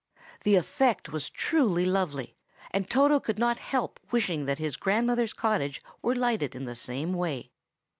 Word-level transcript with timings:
The 0.43 0.55
effect 0.55 1.09
was 1.09 1.29
truly 1.29 1.85
lovely, 1.85 2.35
and 2.71 2.89
Toto 2.89 3.19
could 3.19 3.37
not 3.37 3.59
help 3.59 3.99
wishing 4.09 4.45
that 4.47 4.57
his 4.57 4.75
grandmother's 4.75 5.31
cottage 5.33 5.79
were 6.01 6.15
lighted 6.15 6.55
in 6.55 6.65
the 6.65 6.73
same 6.75 7.13
way. 7.13 7.51